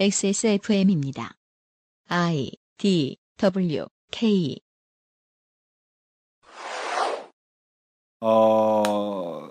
XSFM입니다. 0.00 1.36
I 2.08 2.50
D 2.78 3.18
W 3.36 3.86
K 4.10 4.58
어 8.20 9.48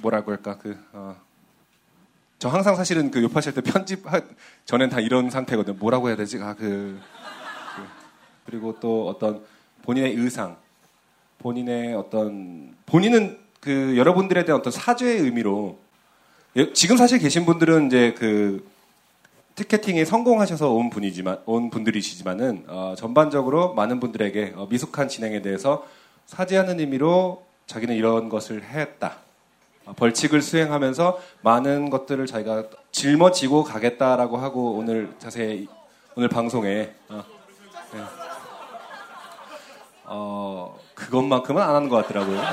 뭐라고 0.00 0.30
할까 0.32 0.56
그 0.56 0.76
어, 0.92 1.16
저 2.38 2.48
항상 2.48 2.74
사실은 2.74 3.10
그 3.10 3.22
요파실 3.22 3.52
때 3.52 3.60
편집 3.60 4.10
하, 4.10 4.20
전엔 4.64 4.88
다 4.88 5.00
이런 5.00 5.28
상태거든요. 5.28 5.76
뭐라고 5.76 6.08
해야 6.08 6.16
되지? 6.16 6.38
아 6.38 6.54
그, 6.54 6.98
그 7.76 7.82
그리고 8.46 8.80
또 8.80 9.08
어떤 9.08 9.44
본인의 9.82 10.14
의상, 10.14 10.56
본인의 11.38 11.94
어떤 11.94 12.74
본인은 12.86 13.38
그 13.60 13.96
여러분들에 13.96 14.44
대한 14.44 14.60
어떤 14.60 14.72
사죄의 14.72 15.18
의미로 15.20 15.78
예, 16.56 16.72
지금 16.72 16.96
사실 16.96 17.18
계신 17.18 17.44
분들은 17.44 17.88
이제 17.88 18.14
그 18.18 18.69
티켓팅에 19.60 20.06
성공하셔서 20.06 20.70
온 20.72 20.88
분이지만 20.88 21.42
온 21.44 21.68
분들이시지만은 21.68 22.64
어, 22.68 22.94
전반적으로 22.96 23.74
많은 23.74 24.00
분들에게 24.00 24.54
어, 24.56 24.66
미숙한 24.70 25.06
진행에 25.06 25.42
대해서 25.42 25.86
사죄하는 26.24 26.80
의미로 26.80 27.44
자기는 27.66 27.94
이런 27.94 28.30
것을 28.30 28.62
했다. 28.62 29.18
어, 29.84 29.92
벌칙을 29.92 30.40
수행하면서 30.40 31.20
많은 31.42 31.90
것들을 31.90 32.24
자기가 32.24 32.70
짊어지고 32.90 33.64
가겠다라고 33.64 34.38
하고 34.38 34.76
오늘 34.76 35.12
자세히 35.18 35.68
오늘 36.14 36.30
방송에 36.30 36.94
어, 37.10 37.22
네. 37.92 38.00
어, 40.04 40.78
그것만큼은 40.94 41.60
안 41.60 41.74
하는 41.74 41.90
것 41.90 41.96
같더라고요. 41.96 42.40
네. 42.40 42.46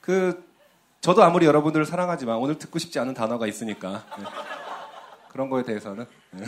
그 0.00 0.51
저도 1.02 1.24
아무리 1.24 1.46
여러분들을 1.46 1.84
사랑하지만 1.84 2.36
오늘 2.36 2.58
듣고 2.58 2.78
싶지 2.78 3.00
않은 3.00 3.12
단어가 3.12 3.48
있으니까 3.48 4.04
네. 4.16 4.24
그런 5.30 5.50
거에 5.50 5.64
대해서는 5.64 6.06
네. 6.30 6.44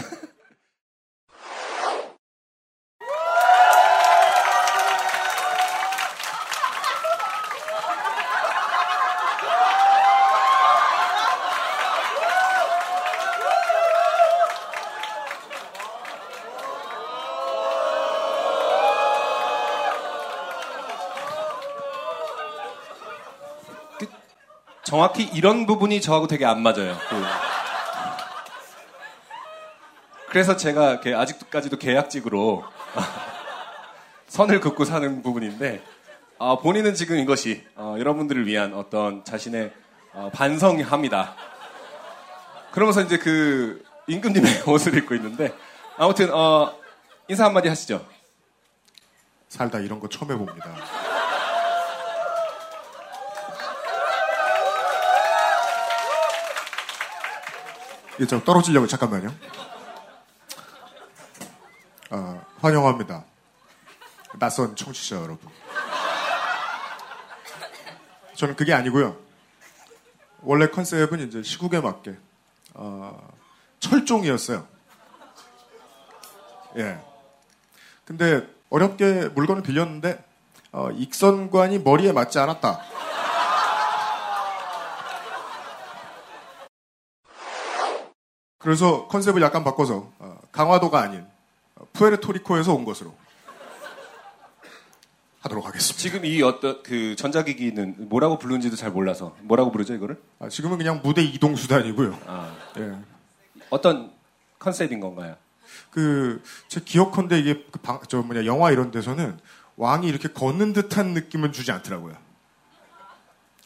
정확히 24.95 25.25
이런 25.35 25.67
부분이 25.67 26.01
저하고 26.01 26.29
되게 26.29 26.45
안 26.45 26.63
맞아요. 26.63 26.97
그. 27.11 27.21
그래서 30.29 30.57
제가 30.57 31.01
아직까지도 31.05 31.79
계약직으로 31.79 32.63
선을 34.29 34.61
긋고 34.61 34.85
사는 34.85 35.21
부분인데 35.21 35.83
아, 36.39 36.59
본인은 36.59 36.95
지금 36.95 37.19
이것이 37.19 37.67
어, 37.75 37.97
여러분들을 37.99 38.47
위한 38.47 38.73
어떤 38.73 39.25
자신의 39.25 39.73
어, 40.13 40.31
반성합니다. 40.33 41.35
그러면서 42.71 43.03
이제 43.03 43.19
그 43.19 43.83
임금님의 44.07 44.63
옷을 44.71 44.97
입고 44.97 45.17
있는데 45.17 45.53
아무튼 45.97 46.33
어, 46.33 46.73
인사 47.27 47.47
한마디 47.47 47.69
하시죠. 47.69 48.07
살다 49.49 49.81
이런 49.81 49.99
거 49.99 50.09
처음 50.09 50.31
해봅니다. 50.31 51.04
좀 58.29 58.43
떨어지려고 58.45 58.87
잠깐만요. 58.87 59.35
아, 62.11 62.41
환영합니다. 62.61 63.25
낯선 64.39 64.77
청취자 64.77 65.17
여러분. 65.17 65.39
저는 68.37 68.57
그게 68.57 68.73
아니고요. 68.73 69.17
원래 70.43 70.69
컨셉은 70.69 71.27
이제 71.27 71.43
시국에 71.43 71.81
맞게 71.81 72.17
어, 72.75 73.29
철종이었어요. 73.81 74.67
예. 76.77 77.01
근데 78.05 78.47
어렵게 78.71 79.29
물건을 79.29 79.63
빌렸는데 79.63 80.25
어, 80.73 80.91
익선관이 80.91 81.79
머리에 81.81 82.13
맞지 82.13 82.39
않았다. 82.39 82.81
그래서 88.65 89.07
컨셉을 89.09 89.43
약간 89.43 89.63
바꿔서 89.63 90.11
어, 90.19 90.39
강화도가 90.51 90.99
아닌 90.99 91.27
어, 91.77 91.85
푸에르토리코에서 91.93 92.73
온 92.73 92.87
것으로 92.87 93.15
하도록 95.41 95.67
하겠습니다. 95.67 96.01
지금 96.01 96.25
이 96.25 96.41
어떤 96.41 96.83
그 96.83 97.15
전자기기는 97.15 98.09
뭐라고 98.09 98.39
부르는지도 98.39 98.77
잘 98.77 98.91
몰라서 98.91 99.37
뭐라고 99.43 99.71
부르죠 99.71 99.93
이거를? 99.93 100.19
아, 100.39 100.49
지금은 100.49 100.79
그냥 100.79 101.03
무대 101.05 101.23
이동 101.23 101.55
수단이고요. 101.55 102.19
아, 102.27 102.57
예. 102.79 102.95
어떤 103.69 104.11
컨셉인 104.59 104.99
건가요? 105.01 105.37
그, 105.91 106.43
제 106.69 106.81
기억컨대 106.81 107.39
이게 107.39 107.67
그 107.71 107.79
방, 107.81 108.01
저 108.09 108.23
뭐냐, 108.23 108.47
영화 108.47 108.71
이런 108.71 108.91
데서는 108.91 109.39
왕이 109.77 110.09
이렇게 110.09 110.29
걷는 110.29 110.73
듯한 110.73 111.13
느낌은 111.13 111.53
주지 111.53 111.71
않더라고요. 111.71 112.17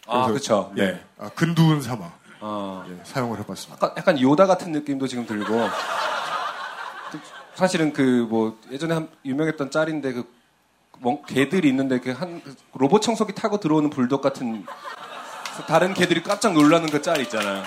아, 0.08 0.26
그렇죠. 0.26 0.72
예. 0.78 0.82
네. 0.82 1.04
아, 1.18 1.28
근두운 1.28 1.80
사마. 1.82 2.17
어, 2.40 2.84
예, 2.88 2.96
사용을 3.04 3.38
해봤습니다. 3.40 3.76
약간, 3.86 3.96
약간 3.98 4.20
요다 4.20 4.46
같은 4.46 4.72
느낌도 4.72 5.06
지금 5.08 5.26
들고 5.26 5.68
사실은 7.54 7.92
그 7.92 8.26
뭐 8.28 8.56
예전에 8.70 8.94
한 8.94 9.08
유명했던 9.24 9.70
짤인데 9.70 10.12
그 10.12 10.24
멍- 11.00 11.22
개들이 11.26 11.68
있는데 11.68 11.98
그 12.00 12.10
한 12.12 12.40
로봇 12.74 13.02
청소기 13.02 13.34
타고 13.34 13.58
들어오는 13.58 13.90
불독 13.90 14.20
같은 14.22 14.64
다른 15.66 15.92
개들이 15.94 16.22
깜짝 16.22 16.52
놀라는 16.52 16.88
그 16.90 17.02
짤 17.02 17.20
있잖아요. 17.22 17.64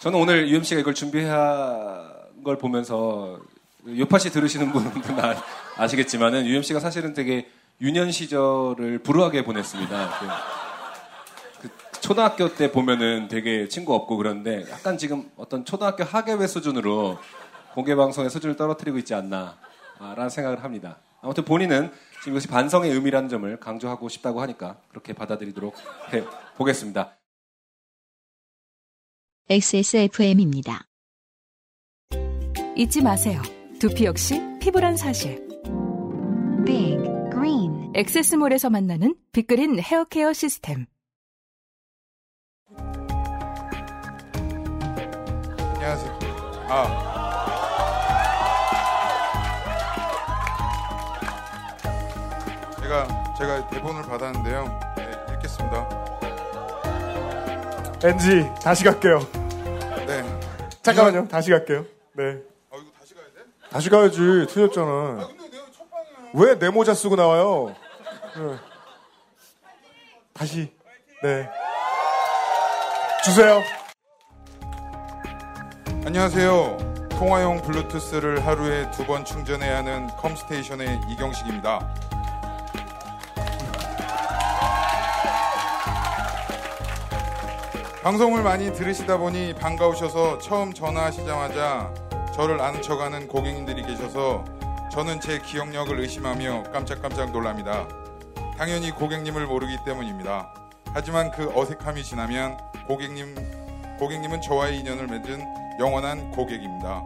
저는 0.00 0.18
오늘 0.18 0.48
유엠 0.50 0.62
씨가 0.64 0.80
이걸 0.80 0.94
준비한 0.94 2.10
걸 2.44 2.58
보면서 2.58 3.38
요파 3.86 4.18
씨 4.18 4.30
들으시는 4.30 4.72
분들은 4.72 5.20
아- 5.24 5.42
아시겠지만은 5.76 6.44
유엠 6.46 6.62
씨가 6.62 6.80
사실은 6.80 7.14
되게 7.14 7.48
유년 7.80 8.10
시절을 8.12 8.98
불우하게 8.98 9.44
보냈습니다. 9.44 10.10
초등학교 12.02 12.52
때 12.52 12.72
보면은 12.72 13.28
되게 13.28 13.68
친구 13.68 13.94
없고 13.94 14.16
그런데 14.16 14.68
약간 14.70 14.98
지금 14.98 15.30
어떤 15.36 15.64
초등학교 15.64 16.02
학예회 16.02 16.48
수준으로 16.48 17.16
공개 17.74 17.94
방송의 17.94 18.28
수준을 18.28 18.56
떨어뜨리고 18.56 18.98
있지 18.98 19.14
않나라는 19.14 20.28
생각을 20.28 20.64
합니다. 20.64 20.98
아무튼 21.22 21.44
본인은 21.44 21.92
지금 22.18 22.32
이것이 22.32 22.48
반성의 22.48 22.90
의미라는 22.90 23.28
점을 23.28 23.58
강조하고 23.60 24.08
싶다고 24.08 24.42
하니까 24.42 24.80
그렇게 24.90 25.12
받아들이도록 25.12 25.76
해 26.12 26.24
보겠습니다. 26.56 27.16
XSFM입니다. 29.48 30.88
잊지 32.76 33.02
마세요. 33.02 33.40
두피 33.78 34.06
역시 34.06 34.40
피부란 34.60 34.96
사실. 34.96 35.46
Big 36.66 36.98
Green 37.30 37.92
엑세스몰에서 37.94 38.70
만나는 38.70 39.14
빅그린 39.30 39.78
헤어케어 39.78 40.32
시스템. 40.32 40.86
안녕하세요. 45.84 46.18
아. 46.68 47.12
제가 52.80 53.34
제가 53.38 53.68
대본을 53.68 54.02
받았는데요. 54.02 54.80
네, 54.96 55.34
읽겠습니다. 55.34 55.88
NG, 58.04 58.48
다시 58.62 58.84
갈게요. 58.84 59.18
네. 60.06 60.22
잠깐만요, 60.82 61.26
다시 61.28 61.50
갈게요. 61.50 61.84
네. 62.12 62.38
아 62.70 62.76
이거 62.76 62.84
다시 62.98 63.14
가야 63.14 63.24
돼? 63.26 63.40
다시 63.70 63.90
가야지, 63.90 64.18
틀렸잖아. 64.50 65.26
근데 65.26 65.50
내가 65.50 65.66
첫 65.76 65.90
방이야. 65.90 66.30
왜 66.34 66.58
내 66.58 66.70
모자 66.70 66.94
쓰고 66.94 67.16
나와요? 67.16 67.74
네. 68.36 68.56
다시, 70.32 70.72
네. 71.24 71.48
주세요. 73.24 73.60
안녕하세요. 76.04 76.76
통화용 77.10 77.62
블루투스를 77.62 78.44
하루에 78.44 78.90
두 78.90 79.06
번 79.06 79.24
충전해야 79.24 79.78
하는 79.78 80.08
컴스테이션의 80.16 81.00
이경식입니다. 81.08 81.94
방송을 88.02 88.42
많이 88.42 88.72
들으시다 88.72 89.16
보니 89.16 89.54
반가우셔서 89.54 90.38
처음 90.38 90.72
전화하시자마자 90.72 91.92
저를 92.34 92.60
아는 92.60 92.82
척하는 92.82 93.28
고객님들이 93.28 93.82
계셔서 93.82 94.44
저는 94.90 95.20
제 95.20 95.38
기억력을 95.38 95.98
의심하며 96.00 96.64
깜짝깜짝 96.72 97.30
놀랍니다. 97.30 97.86
당연히 98.58 98.90
고객님을 98.90 99.46
모르기 99.46 99.76
때문입니다. 99.84 100.52
하지만 100.92 101.30
그 101.30 101.50
어색함이 101.54 102.02
지나면 102.02 102.58
고객님 102.88 103.36
고객님은 103.98 104.42
저와의 104.42 104.80
인연을 104.80 105.06
맺은 105.06 105.61
영원한 105.78 106.30
고객입니다. 106.30 107.02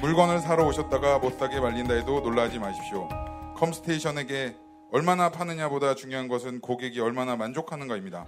물건을 0.00 0.40
사러 0.40 0.66
오셨다가 0.66 1.18
못 1.18 1.38
사게 1.38 1.60
말린다 1.60 1.94
해도 1.94 2.20
놀라지 2.20 2.58
마십시오. 2.58 3.08
컴스테이션에게 3.56 4.56
얼마나 4.92 5.30
파느냐보다 5.30 5.94
중요한 5.94 6.28
것은 6.28 6.60
고객이 6.60 7.00
얼마나 7.00 7.36
만족하는가입니다. 7.36 8.26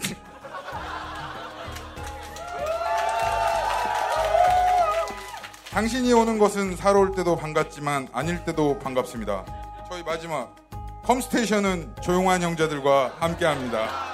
당신이 5.70 6.12
오는 6.12 6.38
것은 6.38 6.76
사러 6.76 7.00
올 7.00 7.14
때도 7.14 7.36
반갑지만 7.36 8.08
아닐 8.12 8.44
때도 8.44 8.78
반갑습니다. 8.80 9.46
저희 9.88 10.02
마지막 10.02 10.56
컴스테이션은 11.04 11.94
조용한 12.02 12.42
형제들과 12.42 13.14
함께합니다. 13.20 14.10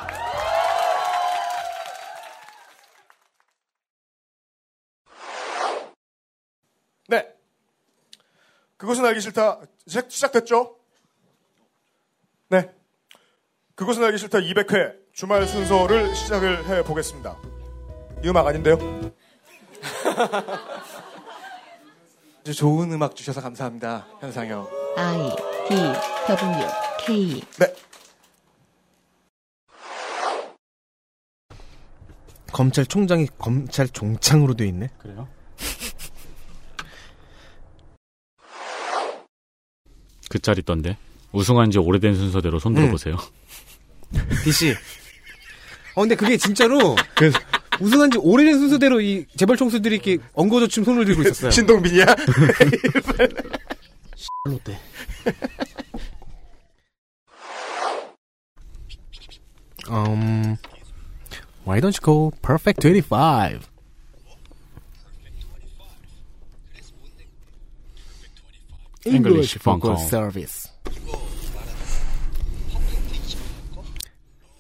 네. 7.09 7.25
그것은 8.77 9.05
알기 9.07 9.21
싫다. 9.21 9.61
시작, 9.87 10.11
시작됐죠? 10.11 10.77
네. 12.49 12.71
그것은 13.75 14.05
알기 14.05 14.19
싫다 14.19 14.39
200회 14.39 15.07
주말 15.13 15.47
순서를 15.47 16.15
시작을 16.15 16.69
해 16.69 16.83
보겠습니다. 16.85 17.37
이 18.23 18.29
음악 18.29 18.47
아닌데요? 18.47 18.77
아주 22.41 22.55
좋은 22.55 22.93
음악 22.93 23.17
주셔서 23.17 23.41
감사합니다, 23.41 24.07
현상형. 24.21 24.69
I 24.97 25.31
D 25.69 25.75
W 26.29 26.69
K 27.05 27.43
네. 27.59 27.75
검찰총장이 32.53 33.27
검찰총장으로 33.39 34.55
돼 34.55 34.67
있네. 34.69 34.91
그래요? 34.99 35.29
그 40.37 40.41
짤 40.43 40.59
있던데. 40.59 40.97
우승한 41.33 41.71
지 41.71 41.79
오래된 41.79 42.15
순서대로 42.15 42.59
손 42.59 42.75
들어 42.75 42.89
보세요. 42.91 43.17
DC. 44.45 44.75
어, 45.95 46.03
근데 46.03 46.15
그게 46.15 46.37
진짜로 46.37 46.95
그 47.15 47.33
우승한 47.81 48.11
지 48.11 48.19
오래된 48.19 48.59
순서대로 48.59 49.01
이 49.01 49.27
재벌 49.37 49.57
총수들이 49.57 49.95
이렇게 49.97 50.19
엉거저춤 50.35 50.85
손을 50.85 51.05
들고 51.05 51.23
있었어요. 51.23 51.51
신동빈이야? 51.51 52.05
롯데. 54.47 54.79
um, 59.89 60.57
why 61.65 61.81
don't 61.81 61.97
you 61.97 62.01
call 62.05 62.33
Perfect 62.43 62.81
25? 62.85 63.61
English 69.07 69.59
phone 69.59 69.81
call. 69.81 69.97
service. 69.99 70.69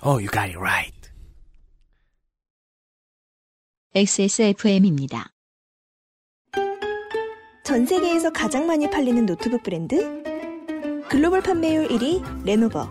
Oh, 0.02 0.18
you 0.18 0.28
got 0.28 0.48
it 0.48 0.58
right. 0.58 0.92
XSFM입니다. 3.94 5.32
전 7.64 7.84
세계에서 7.86 8.30
가장 8.30 8.66
많이 8.66 8.88
팔리는 8.88 9.26
노트북 9.26 9.62
브랜드? 9.62 10.22
글로벌 11.08 11.40
판매율 11.42 11.88
1위 11.88 12.44
레노버. 12.44 12.88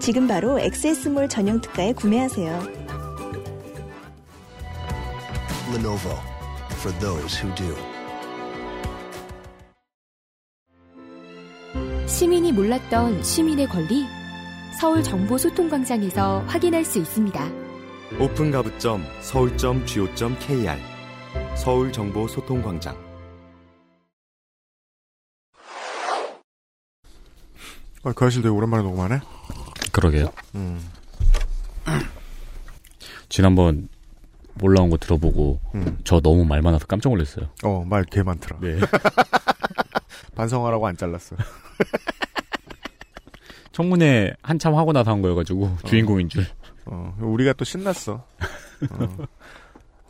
지금 0.00 0.26
바로 0.26 0.58
XS몰 0.58 1.28
전용 1.28 1.60
특가에 1.60 1.92
구매하세요. 1.92 2.82
Lenovo 5.72 6.18
for 6.80 6.92
those 6.98 7.34
who 7.40 7.54
do. 7.54 7.91
시민이 12.12 12.52
몰랐던 12.52 13.22
시민의 13.22 13.66
권리 13.68 14.04
서울 14.78 15.02
정보 15.02 15.38
소통 15.38 15.68
광장에서 15.68 16.40
확인할 16.46 16.84
수 16.84 16.98
있습니다. 16.98 17.40
오픈 18.20 18.50
가부점 18.50 19.02
서울.go.kr 19.20 20.76
서울 21.56 21.90
정보 21.92 22.28
소통 22.28 22.60
광장 22.60 22.94
아, 28.04 28.12
그 28.12 28.24
아실 28.26 28.42
되게 28.42 28.52
오랜만에 28.52 28.82
녹음하네? 28.82 29.20
그러게요. 29.92 30.32
음. 30.56 30.80
지난번 33.28 33.88
올라온 34.60 34.90
거 34.90 34.96
들어보고 34.98 35.60
음. 35.76 35.98
저 36.04 36.20
너무 36.20 36.44
말 36.44 36.60
많아서 36.62 36.84
깜짝 36.86 37.10
놀랐어요. 37.10 37.48
어, 37.64 37.84
말 37.88 38.04
개 38.04 38.22
많더라. 38.22 38.58
네. 38.60 38.78
반성하라고 40.34 40.86
안 40.86 40.96
잘랐어. 40.96 41.36
청문회 43.72 44.34
한참 44.42 44.74
하고 44.76 44.92
나서 44.92 45.10
한 45.10 45.22
거여가지고 45.22 45.78
주인공인 45.86 46.28
줄. 46.28 46.46
어, 46.86 47.16
우리가 47.20 47.52
또 47.54 47.64
신났어. 47.64 48.24
어. 48.90 49.16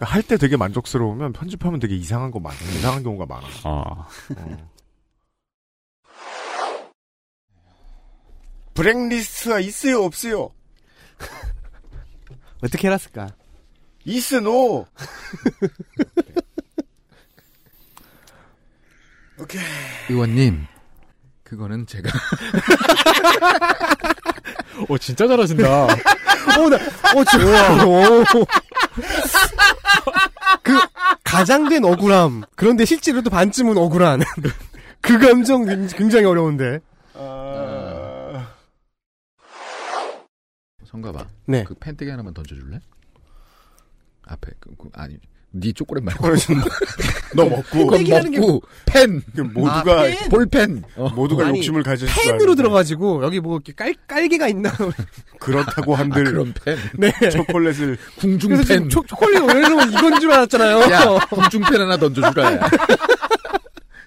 할 0.01 0.23
때 0.23 0.37
되게 0.37 0.57
만족스러우면 0.57 1.33
편집하면 1.33 1.79
되게 1.79 1.95
이상한 1.95 2.31
거 2.33 2.41
많아. 2.41 2.57
이상한 2.77 3.03
경우가 3.05 3.27
많아. 3.27 3.47
아. 3.65 4.09
어. 4.37 4.73
브렉리스트가 8.75 9.61
있어요, 9.61 10.03
없어요? 10.03 10.51
어떻게 12.65 12.89
해놨을까? 12.89 13.29
있어, 14.05 14.41
노! 14.41 14.87
의원님, 20.11 20.67
그거는 21.43 21.87
제가 21.87 22.11
오, 24.89 24.97
진짜 24.99 25.27
잘하신다. 25.29 25.85
어, 25.85 25.89
나, 26.69 26.77
어, 26.77 27.25
좋아. 27.25 27.85
오. 27.85 28.25
그, 30.63 30.79
가장된 31.25 31.85
억울함. 31.85 32.45
그런데 32.57 32.85
실제로도 32.85 33.31
반쯤은 33.31 33.77
억울한. 33.77 34.21
그 35.01 35.19
감정 35.19 35.65
굉장히 35.89 36.27
어려운데. 36.27 36.81
성가봐. 40.93 41.27
네. 41.47 41.65
그 41.65 41.75
펜뜨기 41.75 42.11
하나만 42.11 42.35
던져줄래? 42.35 42.79
앞에 44.25 44.53
그, 44.61 44.77
그 44.77 44.91
아니 44.93 45.19
네 45.55 45.73
초콜릿 45.73 46.03
말고 46.05 46.27
너 47.37 47.45
먹고. 47.45 47.91
게 47.99 48.21
먹고 48.41 48.63
펜그 48.87 49.41
모두가, 49.53 50.01
아, 50.01 50.03
펜. 50.05 50.29
볼펜 50.29 50.83
어. 50.97 51.09
모두가 51.11 51.47
아니, 51.47 51.59
욕심을 51.59 51.83
가질 51.83 52.09
줄 52.09 52.23
펜으로. 52.25 52.55
들어가지고, 52.55 53.23
여기 53.25 53.41
뭐, 53.41 53.57
이렇게 53.57 53.73
깔, 53.73 53.95
깔개가 54.07 54.49
있나. 54.49 54.73
그렇다고 55.39 55.95
아, 55.95 56.01
한들 56.01 56.25
그런 56.25 56.55
펜 56.55 56.77
네. 56.99 57.13
초콜릿을 57.31 57.99
궁중펜 58.19 58.89
초, 58.89 59.03
초콜릿 59.07 59.43
올려놓으면 59.43 59.93
이건 59.93 60.21
줄 60.21 60.33
알았잖아요. 60.33 60.79
야 60.93 61.19
궁중팬 61.31 61.81
하나 61.81 61.97
던져주라 61.97 62.53
야. 62.55 62.71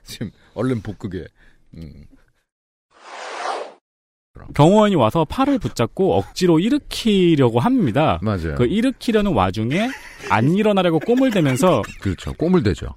지금 0.03 0.31
얼른 0.53 0.81
볶으게 0.81 1.25
음. 1.77 2.05
경호원이 4.53 4.95
와서 4.95 5.25
팔을 5.25 5.59
붙잡고 5.59 6.15
억지로 6.17 6.59
일으키려고 6.59 7.59
합니다. 7.59 8.19
맞아요 8.21 8.55
그 8.55 8.65
일으키려는 8.65 9.33
와중에 9.33 9.89
안 10.29 10.53
일어나려고 10.55 10.99
꼬물대면서 10.99 11.81
그렇죠 12.01 12.33
꼬물 12.33 12.63
대죠 12.63 12.87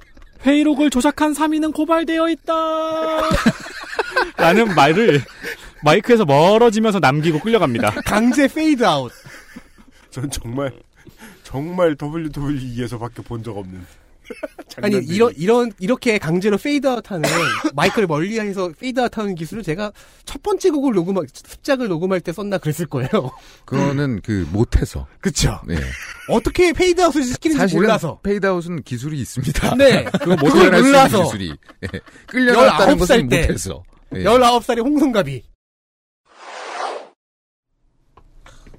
회의록을 0.45 0.91
조작한 0.91 1.33
3인은 1.33 1.75
고발되어 1.75 2.29
있다. 2.31 2.55
라는 4.37 4.75
말을 4.75 5.21
마이크에서 5.85 6.25
멀어지면서 6.25 6.99
남기고 7.01 7.41
끌려갑니다. 7.41 7.91
강제 8.05 8.47
페이드 8.49 8.85
아웃. 8.85 9.13
전 10.11 10.31
정말 10.31 10.73
정말 11.43 11.97
WWE에서 12.01 12.99
밖에 12.99 13.23
본 13.23 13.43
적 13.43 13.57
없는 13.57 13.85
아니 14.83 14.93
장면들이. 14.95 15.15
이런 15.17 15.33
이런 15.37 15.73
이렇게 15.79 16.19
강제로 16.19 16.57
페이드아웃하는 16.59 17.23
마이크를 17.75 18.07
멀리해서 18.07 18.71
페이드아웃하는 18.79 19.35
기술을 19.35 19.63
제가 19.63 19.93
첫 20.25 20.43
번째 20.43 20.71
곡을 20.71 20.93
녹음 20.95 21.17
습작을 21.27 21.89
녹음할 21.89 22.21
때 22.21 22.33
썼나 22.33 22.59
그랬을 22.59 22.87
거예요. 22.87 23.09
그거는 23.65 24.21
그 24.23 24.47
못해서 24.53 25.07
그쵸? 25.21 25.61
네 25.67 25.77
어떻게 26.29 26.73
페이드아웃을 26.73 27.23
시키는지 27.25 27.59
사실은 27.59 27.83
몰라서. 27.83 28.21
페이드아웃은 28.23 28.83
기술이 28.83 29.19
있습니다 29.21 29.75
네. 29.77 30.05
그거 30.05 30.19
그걸 30.19 30.37
못할 30.37 30.51
수 30.61 30.65
있는 30.67 30.83
몰라서. 30.83 31.23
기술이 31.25 31.53
예. 31.83 31.89
19살 32.29 32.99
것은 32.99 33.29
때. 33.29 33.41
못해서 33.43 33.83
예. 34.15 34.25
19살의 34.25 34.85
홍성갑이. 34.85 35.43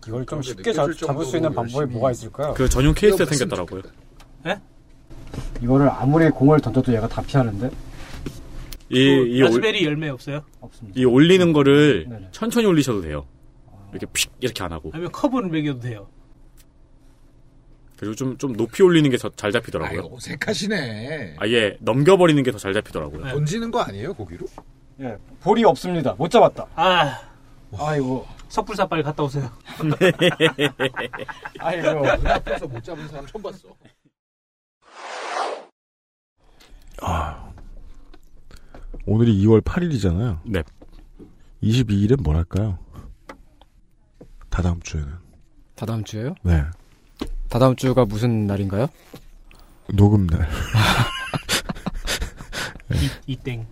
이걸 0.08 0.26
좀 0.26 0.42
쉽게 0.42 0.74
잡, 0.74 0.92
잡을 0.98 1.24
수 1.26 1.36
있는 1.36 1.54
방법이 1.54 1.86
뭐가 1.86 2.12
있을까요? 2.12 2.54
그 2.56 2.68
전용 2.68 2.94
케이스가 2.96 3.26
생겼더라고요. 3.26 3.82
이거를 5.62 5.90
아무리 5.90 6.30
공을 6.30 6.60
던져도 6.62 6.94
얘가 6.94 7.08
다 7.08 7.22
피하는데 7.22 7.70
이, 8.90 8.98
이, 9.00 9.42
올, 9.42 9.48
라즈베리 9.50 9.86
열매 9.86 10.10
없어요? 10.10 10.44
없습니다. 10.62 11.00
이 11.00 11.06
올리는 11.06 11.54
거를 11.54 12.08
네네. 12.10 12.28
천천히 12.32 12.66
올리셔도 12.66 13.02
돼요. 13.02 13.26
이렇게 13.92 14.06
픽 14.14 14.32
이렇게 14.40 14.64
안 14.64 14.72
하고 14.72 14.92
아니면 14.94 15.12
커브를 15.12 15.50
먹여도 15.50 15.80
돼요. 15.82 16.08
그리고 17.98 18.16
좀 18.16 18.38
좀 18.38 18.56
높이 18.56 18.82
올리는 18.82 19.10
게 19.10 19.20
더 19.20 19.36
잘 19.36 19.52
잡히더라고요. 19.52 20.00
아유, 20.00 20.10
어색하시네. 20.14 21.36
아예 21.38 21.78
넘겨버리는 21.82 22.42
게 22.44 22.52
더 22.52 22.58
잘 22.58 22.74
잡히더라고요. 22.74 23.24
던지는 23.26 23.72
거 23.72 23.82
아니에요, 23.82 24.14
고기로? 24.14 24.46
예, 25.02 25.18
볼이 25.42 25.64
없습니다. 25.66 26.14
못 26.14 26.30
잡았다. 26.30 26.66
아, 26.76 27.20
아이고. 27.78 28.26
석불사 28.48 28.88
빨리 28.88 29.04
갔다 29.04 29.22
오세요. 29.24 29.50
아이고. 31.60 32.08
앞에서 32.08 32.68
못 32.68 32.84
잡은 32.84 33.08
사람 33.08 33.26
처음 33.28 33.44
봤어. 33.44 33.68
아, 37.02 37.52
오늘이 39.06 39.38
2월 39.46 39.62
8일이잖아요. 39.62 40.40
네. 40.46 40.64
22일은 41.64 42.22
뭐랄까요? 42.22 42.78
다다음 44.50 44.80
주에는. 44.82 45.10
다다음 45.76 46.04
주에요? 46.04 46.36
네. 46.44 46.64
다다음 47.50 47.76
주가 47.76 48.06
무슨 48.06 48.48
날인가요? 48.48 48.88
녹음 49.94 50.28
날. 50.28 50.48
이, 52.94 53.10
이땡. 53.34 53.66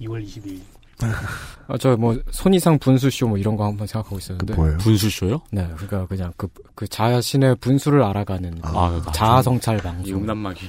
2월 0.00 0.24
22일. 0.24 0.60
아, 1.66 1.78
저 1.78 1.96
뭐 1.96 2.18
손이상 2.30 2.78
분수쇼 2.78 3.28
뭐 3.28 3.38
이런 3.38 3.56
거 3.56 3.64
한번 3.64 3.86
생각하고 3.86 4.18
있었는데. 4.18 4.54
뭐예요? 4.54 4.76
분수쇼요? 4.78 5.40
네, 5.50 5.66
그러니까 5.76 6.06
그냥 6.06 6.32
그, 6.36 6.48
그 6.74 6.86
자신의 6.86 7.56
분수를 7.56 8.02
알아가는 8.02 8.58
아, 8.62 9.00
그 9.04 9.12
자아 9.12 9.40
성찰 9.42 9.78
방송. 9.78 10.06
이 10.06 10.12
음란마귀. 10.12 10.68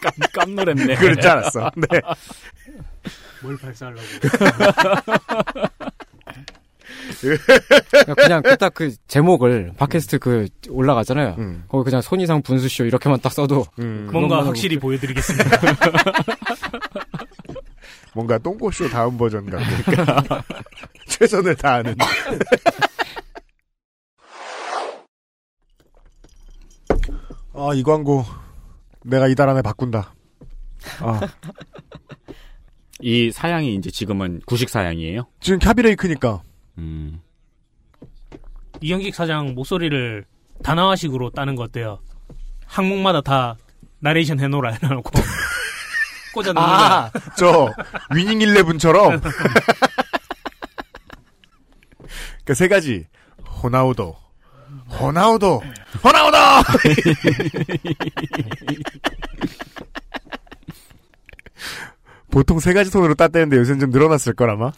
깜, 0.00 0.16
깜놀했네. 0.32 0.96
그럴 0.96 1.16
줄 1.16 1.30
알았어. 1.30 1.70
네. 1.76 2.00
뭘 3.42 3.56
발사하려고. 3.58 4.02
그냥 8.16 8.42
그딱그 8.42 8.94
제목을 9.06 9.72
팟캐스트 9.76 10.18
그 10.18 10.48
올라가잖아요. 10.68 11.36
거기 11.68 11.84
그냥 11.84 12.00
손이상 12.02 12.42
분수쇼 12.42 12.84
이렇게만 12.86 13.20
딱 13.20 13.32
써도 13.32 13.64
뭔가 14.10 14.44
확실히 14.44 14.78
보여드리겠습니다. 14.78 15.50
뭔가 18.14 18.38
똥꼬쇼 18.38 18.88
다음 18.88 19.16
버전 19.16 19.48
같으니까. 19.48 20.42
최선을 21.06 21.54
다하는. 21.56 21.94
아, 27.52 27.70
이 27.74 27.82
광고. 27.82 28.24
내가 29.06 29.28
이달 29.28 29.48
안에 29.48 29.62
바꾼다. 29.62 30.14
아, 31.00 31.20
이 33.00 33.30
사양이 33.30 33.74
이제 33.74 33.90
지금은 33.90 34.40
구식 34.46 34.68
사양이에요. 34.68 35.26
지금 35.40 35.58
캐비레이크니까. 35.58 36.42
음. 36.78 37.20
이영식 38.80 39.14
사장 39.14 39.54
목소리를 39.54 40.24
단화화식으로 40.62 41.30
따는 41.30 41.56
거 41.56 41.62
어때요? 41.62 42.00
항목마다 42.66 43.20
다 43.20 43.56
나레이션 44.00 44.40
해놓으라 44.40 44.76
해놓고 44.82 45.10
꽂아 46.34 46.52
넣는 46.52 46.62
아. 46.62 47.10
저, 47.38 47.72
위닝 48.14 48.40
일레븐처럼. 48.40 49.20
그세 52.44 52.68
가지. 52.68 53.06
호나우도. 53.62 54.16
호나우도. 54.90 55.62
호나우도! 56.02 56.36
보통 62.30 62.58
세 62.60 62.72
가지 62.72 62.90
톤으로 62.90 63.14
땄대는데 63.14 63.56
요새는 63.56 63.80
좀 63.80 63.90
늘어났을 63.90 64.34
걸 64.34 64.50
아마. 64.50 64.72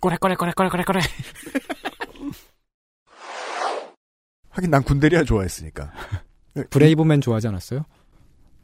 꼬레 0.00 0.16
꼬레 0.16 0.34
꼬레 0.36 0.52
꼬레 0.56 0.68
꼬레 0.68 0.84
꼬레. 0.84 1.00
하긴 4.50 4.70
난 4.70 4.82
군대리아 4.82 5.24
좋아했으니까. 5.24 5.92
브레이브맨 6.70 7.20
좋아하지 7.20 7.48
않았어요? 7.48 7.84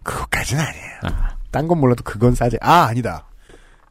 그것까지는 0.03 0.65
아니에요. 0.65 1.01
딴건 1.51 1.79
몰라도 1.79 2.03
그건 2.03 2.35
싸지. 2.35 2.57
아, 2.61 2.85
아니다. 2.85 3.29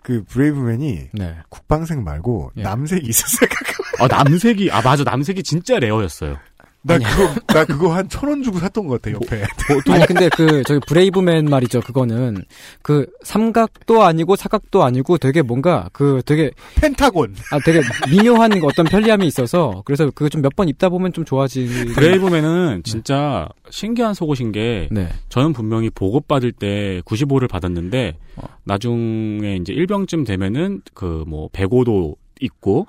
그 0.02 0.24
브레이브맨이 0.26 1.10
네. 1.14 1.38
국방색 1.50 2.02
말고 2.02 2.52
남색이 2.56 3.08
있었어요. 3.08 3.50
아 4.00 4.08
남색이 4.08 4.70
아 4.72 4.82
맞아 4.82 5.04
남색이 5.06 5.44
진짜 5.44 5.80
rare였어요. 5.80 6.38
나 6.86 6.98
그거 6.98 7.34
나 7.48 7.66
그거 7.66 7.94
한 7.96 8.08
천 8.10 8.30
원 8.30 8.44
주고 8.44 8.60
샀던 8.60 8.88
것 8.88 9.02
같아 9.02 9.16
옆에. 9.16 9.44
아니 9.94 10.06
근데 10.06 10.28
그 10.30 10.64
저기 10.68 10.80
브레이브맨 10.88 11.46
말이죠. 11.46 11.80
그거는 11.82 12.44
그 12.82 13.06
삼각도 13.24 14.04
아니고 14.04 14.36
사각도 14.36 14.84
아니고 14.84 15.18
되게 15.18 15.42
뭔가 15.42 15.90
그 15.94 16.22
되게 16.26 16.52
펜타곤. 16.82 17.36
아 17.52 17.60
되게 17.60 17.82
미묘한 18.12 18.52
어떤 18.64 18.86
편리함이 18.86 19.26
있어서 19.28 19.82
그래서 19.86 20.06
그거 20.12 20.28
좀 20.30 20.42
몇 20.42 20.56
번 20.56 20.68
입다 20.68 20.90
보면 20.90 21.14
좀 21.14 21.24
좋아지. 21.26 21.66
브레이브맨은 21.96 22.82
진짜 22.84 23.48
신기한 23.70 24.14
속옷인 24.14 24.52
게 24.52 24.90
네. 24.92 25.08
저는 25.30 25.54
분명히 25.54 25.90
보급 25.90 26.28
받을 26.28 26.52
때 26.52 27.02
95를 27.06 27.50
받았는데 27.50 28.18
나중에 28.66 29.56
이제 29.56 29.72
일병쯤 29.74 30.26
되면은 30.26 30.82
그 30.94 31.24
뭐 31.28 31.48
105도 31.50 32.16
있고 32.42 32.86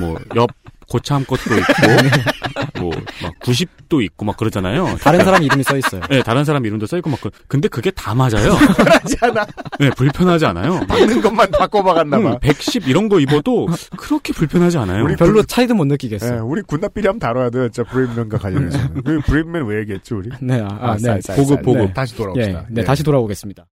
뭐 0.00 0.18
옆 0.34 0.50
고참 0.88 1.24
것도 1.24 1.42
있고 1.54 2.29
뭐 2.78 2.90
막 3.22 3.38
90도 3.40 4.02
있고 4.04 4.24
막 4.24 4.36
그러잖아요. 4.36 4.96
다른 5.00 5.24
사람 5.24 5.42
이름이 5.42 5.62
써 5.62 5.76
있어요. 5.76 6.00
네, 6.08 6.22
다른 6.22 6.44
사람 6.44 6.64
이름도 6.64 6.86
써 6.86 6.96
있고 6.98 7.10
막 7.10 7.20
그, 7.20 7.30
근데 7.48 7.68
그게 7.68 7.90
다 7.90 8.14
맞아요. 8.14 8.52
불편하지 8.56 9.16
않아. 9.22 9.46
네, 9.78 9.90
불편하지 9.90 10.46
않아요. 10.46 10.80
박는 10.88 11.20
것만 11.20 11.50
바꿔 11.50 11.82
박았나 11.82 12.20
봐. 12.20 12.38
110 12.38 12.88
이런 12.88 13.08
거 13.08 13.20
입어도 13.20 13.66
그렇게 13.96 14.32
불편하지 14.32 14.78
않아요. 14.78 15.04
우리 15.04 15.16
별로 15.16 15.42
차이도 15.42 15.74
못 15.74 15.84
느끼겠어. 15.86 16.30
네, 16.34 16.38
우리 16.40 16.62
군납비리 16.62 17.06
한번 17.06 17.18
다뤄야 17.18 17.50
돼. 17.50 17.68
진짜 17.70 17.88
브레이브맨과 17.90 18.38
관련해서. 18.38 18.78
그 19.04 19.20
브레이브맨 19.26 19.66
왜 19.66 19.80
얘기했지 19.80 20.14
우리? 20.14 20.30
네, 20.40 20.60
아, 20.60 20.68
아, 20.80 20.92
네. 20.94 20.98
쌀, 21.00 21.22
쌀, 21.22 21.36
보급, 21.36 21.54
쌀. 21.56 21.62
보급. 21.62 21.86
네, 21.86 21.92
다시 21.92 22.16
돌아옵시다. 22.16 22.58
예, 22.60 22.64
네, 22.70 22.84
다시 22.84 23.04
돌아오겠습니다. 23.04 23.66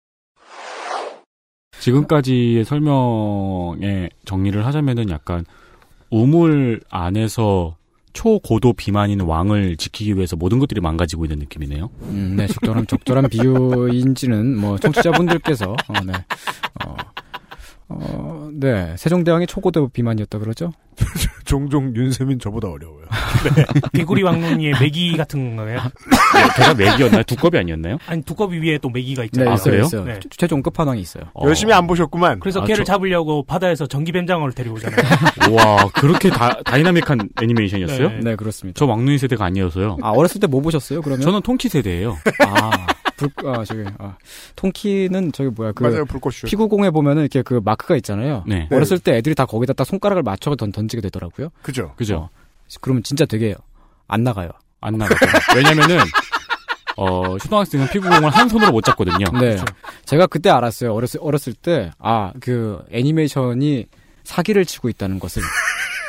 지금까지의 1.79 2.65
설명의 2.65 4.11
정리를 4.25 4.65
하자면은 4.67 5.11
약간 5.11 5.45
우물 6.11 6.81
안에서 6.91 7.77
초고도 8.17 8.73
비만인 8.73 9.21
왕을 9.21 9.77
지키기 9.77 10.17
위해서 10.17 10.37
모든 10.37 10.59
것들이 10.59 10.81
망가지고 10.81 11.27
있는 11.27 11.39
느낌이네요. 11.41 11.91
음, 12.05 12.35
네, 12.35 12.47
적절한, 12.47 12.87
적절한 12.87 13.29
비유인지는 13.29 14.57
뭐, 14.57 14.79
청취자분들께서, 14.79 15.73
어, 15.73 15.93
네. 16.05 16.15
어, 16.85 16.97
어, 17.89 18.51
네. 18.53 18.95
세종대왕이 18.99 19.47
초고도 19.47 19.89
비만이었다 19.89 20.39
그러죠? 20.39 20.73
종종 21.45 21.95
윤세민 21.95 22.39
저보다 22.41 22.69
어려워요. 22.69 23.05
개구리 23.95 24.23
왕눈이의 24.25 24.75
메기 24.81 25.17
같은 25.17 25.55
거예요? 25.57 25.81
걔가 26.57 26.75
맥이었나요? 26.75 27.23
두꺼비 27.25 27.59
아니었나요? 27.59 27.99
아니 28.07 28.23
두꺼비 28.23 28.59
위에 28.59 28.79
또 28.79 28.89
메기가 28.89 29.23
네, 29.23 29.27
있잖아요. 29.27 29.55
있어요, 29.55 29.65
그래요? 29.71 29.85
있어요. 29.85 30.05
네. 30.05 30.21
최종 30.31 30.63
끝판왕이 30.63 31.01
있어요. 31.01 31.25
열심히 31.45 31.73
안 31.75 31.87
보셨구만. 31.87 32.41
그래서 32.41 32.63
아, 32.63 32.65
걔를 32.65 32.85
저- 32.85 32.95
잡으려고 32.95 33.45
바다에서 33.45 33.87
전기뱀장어를 33.87 34.53
데리고 34.55 34.77
오잖아요. 34.77 34.99
와, 35.55 35.89
그렇게 35.95 36.31
다, 36.31 36.59
다이나믹한 36.65 37.29
애니메이션이었어요? 37.43 38.09
네. 38.09 38.21
네, 38.23 38.37
그렇습니다. 38.37 38.77
저 38.79 38.87
왕눈이 38.87 39.19
세대가 39.19 39.45
아니어서요. 39.45 39.99
아, 40.03 40.11
어렸을 40.11 40.41
때 40.41 40.47
뭐 40.47 40.61
보셨어요, 40.63 41.03
그러면? 41.03 41.21
저는 41.23 41.43
통키 41.43 41.69
세대예요. 41.69 42.17
아, 42.47 42.87
불, 43.17 43.31
아, 43.47 43.65
저기, 43.65 43.85
아. 43.99 44.17
통키는 44.57 45.33
저기 45.33 45.51
뭐야, 45.51 45.73
그. 45.73 45.83
맞아요, 45.83 46.05
불꽃슛. 46.05 46.49
피구공에 46.49 46.91
보면은 46.91 47.23
이렇게 47.23 47.43
그 47.43 47.61
마크가 47.65 47.97
있잖아요. 47.97 48.45
네. 48.47 48.69
어렸을 48.71 48.99
때 48.99 49.17
애들이 49.17 49.35
다 49.35 49.47
거기다 49.47 49.73
딱 49.73 49.85
손가락을 49.85 50.23
맞춰서 50.23 50.57
던, 50.57 50.73
던지게 50.73 51.01
되더라고요. 51.03 51.49
그죠? 51.63 51.95
그죠? 51.97 52.29
그러면 52.81 53.03
진짜 53.03 53.25
되게 53.25 53.55
안 54.07 54.23
나가요. 54.23 54.51
안 54.81 54.95
나가죠. 54.95 55.27
왜냐면은, 55.57 55.99
어, 56.97 57.39
초등학생은 57.39 57.89
피구공을 57.89 58.31
한 58.31 58.49
손으로 58.49 58.73
못 58.73 58.85
잡거든요. 58.85 59.27
네. 59.41 59.57
제가 60.05 60.27
그때 60.27 60.51
알았어요. 60.51 60.95
어렸을, 60.95 61.21
어렸을 61.23 61.55
때, 61.55 61.91
아, 61.99 62.33
그 62.41 62.85
애니메이션이 62.91 63.87
사기를 64.25 64.65
치고 64.65 64.89
있다는 64.89 65.19
것을. 65.19 65.43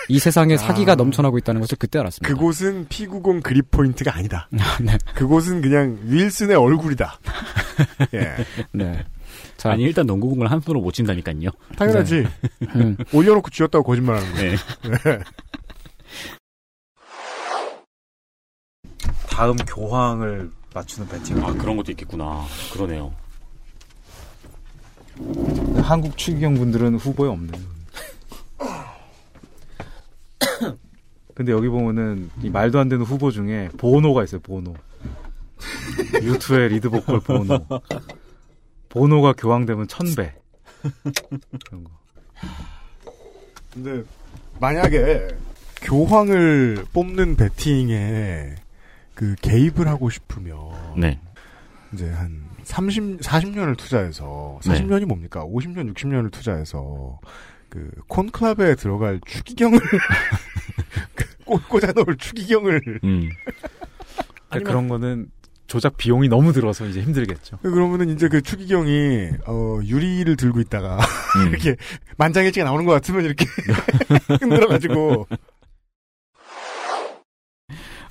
이 0.09 0.19
세상에 0.19 0.57
사기가 0.57 0.95
넘쳐나고 0.95 1.37
있다는 1.37 1.61
것을 1.61 1.77
그때 1.77 1.99
알았습니다. 1.99 2.33
그곳은 2.33 2.87
P90 2.87 3.43
그립 3.43 3.69
포인트가 3.71 4.15
아니다. 4.15 4.49
네. 4.81 4.97
그곳은 5.15 5.61
그냥 5.61 5.99
윌슨의 6.03 6.55
얼굴이다. 6.55 7.19
예. 8.13 8.35
네. 8.71 9.03
자, 9.57 9.71
아니, 9.71 9.83
일단 9.83 10.05
농구공을 10.05 10.49
한 10.49 10.61
손으로 10.61 10.81
못 10.81 10.93
친다니까요. 10.93 11.49
당연하지. 11.77 12.27
음. 12.75 12.97
올려놓고 13.11 13.49
쥐었다고 13.49 13.83
거짓말하는 13.83 14.33
거. 14.33 14.41
네. 14.41 15.19
다음 19.29 19.55
교황을 19.57 20.49
맞추는 20.73 21.09
배팅. 21.09 21.43
아, 21.43 21.53
그런 21.53 21.75
것도 21.77 21.91
있겠구나. 21.91 22.45
그러네요. 22.71 23.13
한국 25.81 26.17
추기경 26.17 26.55
분들은 26.55 26.95
후보에 26.95 27.29
없네요. 27.29 27.61
근데 31.38 31.51
여기 31.51 31.67
보면은 31.70 32.32
이 32.41 32.50
말도 32.50 32.79
안 32.79 32.89
되는 32.89 33.06
후보 33.06 33.29
중에 33.29 33.70
보노가 33.77 34.24
있어요. 34.24 34.41
보노. 34.41 34.74
유투의 36.24 36.70
리드 36.70 36.89
보컬 36.89 37.20
보노. 37.20 37.60
보노가 38.89 39.34
교황되면 39.34 39.88
천배. 39.88 40.34
그런 41.67 41.84
거. 41.84 41.91
근데 43.72 44.03
만약에 44.60 45.27
교황을 45.84 46.86
뽑는 46.91 47.36
배팅에 47.36 48.56
그 49.13 49.36
개입을 49.39 49.88
하고 49.88 50.10
싶으면 50.10 50.58
네. 50.98 51.20
이제 51.94 52.10
한 52.10 52.50
30, 52.63 53.20
40년을 53.20 53.77
투자해서 53.77 54.60
네. 54.65 54.74
40년이 54.74 55.06
뭡니까? 55.06 55.46
50년, 55.46 55.94
60년을 55.94 56.32
투자해서 56.32 57.20
그 57.70 57.91
콘클럽에 58.08 58.74
들어갈 58.74 59.22
추기경을 59.24 59.79
그 59.79 59.98
꽂- 61.48 61.68
꽂아 61.70 61.92
넣을 61.96 62.16
추기경을 62.18 62.82
음. 63.04 63.30
그러니까 64.50 64.70
그런 64.70 64.88
거는 64.88 65.30
조작 65.68 65.98
비용이 65.98 66.30
너무 66.30 66.54
들어서 66.54 66.86
이제 66.86 67.01
힘들겠죠. 67.01 67.58
그러면은 67.58 68.10
이제 68.10 68.30
그 68.30 68.42
추기경이 68.42 69.30
어 69.48 69.80
유리를 69.84 70.34
들고 70.38 70.62
있다가 70.62 70.98
음. 71.38 71.50
이렇게 71.50 71.75
만장일치가 72.18 72.63
나오는 72.66 72.86
것 72.86 72.94
같으면 72.94 73.25
이렇게 73.25 73.46
흔들어가지고 74.39 75.27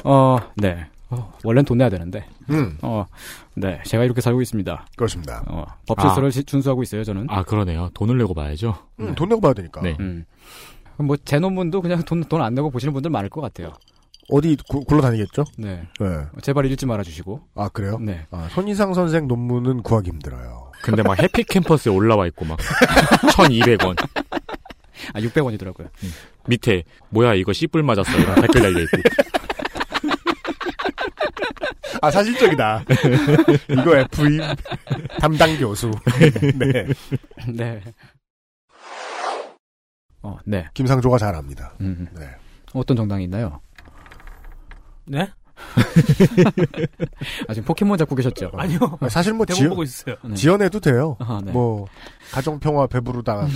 어, 0.05 0.39
네. 0.57 0.87
어, 1.11 1.33
원래는 1.45 1.65
돈 1.65 1.79
내야 1.79 1.89
되는데. 1.89 2.27
음. 2.51 2.77
어, 2.83 3.07
네. 3.55 3.81
제가 3.85 4.05
이렇게 4.05 4.21
살고 4.21 4.43
있습니다. 4.43 4.87
그렇습니다. 4.97 5.43
어, 5.49 5.65
법 5.87 6.01
질서를 6.01 6.31
지- 6.31 6.45
준수하고 6.45 6.83
있어요, 6.83 7.05
저는. 7.05 7.27
아, 7.31 7.43
그러네요. 7.43 7.91
돈을 7.95 8.19
내고 8.19 8.35
봐야죠. 8.35 8.77
음, 9.01 9.15
돈 9.15 9.29
내고 9.29 9.41
봐야 9.41 9.53
되니까. 9.55 9.81
네. 9.83 9.97
음. 10.01 10.25
뭐, 10.99 11.17
제 11.25 11.39
논문도 11.39 11.83
그냥 11.83 12.03
돈, 12.05 12.25
돈 12.25 12.41
안 12.41 12.55
내고 12.55 12.71
보시는 12.71 12.93
분들 12.95 13.11
많을 13.11 13.29
것 13.31 13.41
같아요. 13.41 13.73
어디 14.29 14.57
구- 14.69 14.85
굴러다니겠죠? 14.85 15.45
네. 15.57 15.83
네. 16.01 16.07
제발 16.43 16.67
읽지 16.67 16.85
말아주시고. 16.87 17.41
아 17.55 17.69
그래요? 17.69 17.99
네. 18.01 18.27
아, 18.33 18.49
손희상 18.51 18.93
선생 18.95 19.29
논문은 19.29 19.83
구하기 19.83 20.11
힘들어요. 20.11 20.73
근데 20.83 21.03
막 21.03 21.17
해피 21.23 21.45
캠퍼스에 21.45 21.93
올라와 21.93 22.27
있고 22.29 22.45
막 22.45 22.59
1,200원. 23.37 23.97
아, 25.15 25.21
600원이더라고요. 25.21 25.89
밑에 26.49 26.83
뭐야 27.11 27.35
이거 27.35 27.53
씨뿔 27.53 27.83
맞았어 27.85 28.19
이런 28.19 28.35
댓글 28.41 28.63
달려 28.63 28.81
있고. 28.81 28.97
아 32.03 32.11
사실적이다. 32.11 32.85
이거 33.71 33.97
FE 33.99 34.39
담당 35.21 35.57
교수. 35.59 35.91
네. 36.57 36.87
네. 37.49 37.81
어, 40.27 40.39
네. 40.45 40.67
김상조가 40.75 41.19
잘 41.19 41.35
압니다. 41.37 41.73
음. 41.81 42.09
네. 42.19 42.27
어떤 42.75 42.97
정당이 42.97 43.25
있나요? 43.25 43.61
네? 45.05 45.29
아, 47.49 47.55
지금 47.55 47.65
포켓몬 47.67 47.97
잡고 47.97 48.15
계셨죠? 48.17 48.51
아니요. 48.59 48.79
사실 49.09 49.33
뭐 49.33 49.47
대본 49.47 49.57
지연, 49.57 49.71
보고 49.71 49.83
있어요. 49.85 50.17
네. 50.25 50.35
지연해도 50.35 50.81
돼요. 50.81 51.17
아, 51.21 51.41
네. 51.45 51.53
뭐 51.53 51.87
가정 52.33 52.59
평화 52.59 52.87
배부르다. 52.87 53.35
뭐, 53.35 53.47